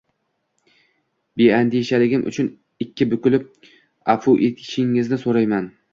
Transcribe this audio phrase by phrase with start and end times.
[1.41, 2.49] Beandishaligim uchun
[2.87, 3.45] ikki bukilib
[4.15, 5.71] afu etishingizni so`rayman